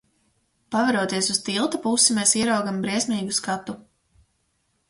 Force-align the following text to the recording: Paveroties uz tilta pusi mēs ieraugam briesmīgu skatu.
Paveroties 0.75 1.29
uz 1.33 1.41
tilta 1.49 1.81
pusi 1.85 2.17
mēs 2.21 2.33
ieraugam 2.41 2.83
briesmīgu 2.87 3.39
skatu. 3.41 3.81